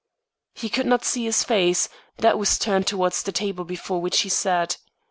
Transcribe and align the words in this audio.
He 0.55 0.67
could 0.67 0.87
not 0.87 1.05
see 1.05 1.25
his 1.25 1.43
face; 1.43 1.87
that 2.17 2.39
was 2.39 2.57
turned 2.57 2.87
towards 2.87 3.21
the 3.21 3.31
table 3.31 3.65
before 3.65 4.01
which 4.01 4.21
he 4.21 4.29
sat. 4.29 4.77